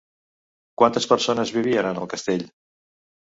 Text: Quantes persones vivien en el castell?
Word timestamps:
Quantes 0.81 1.07
persones 1.11 1.51
vivien 1.59 1.91
en 1.91 2.01
el 2.05 2.09
castell? 2.15 2.43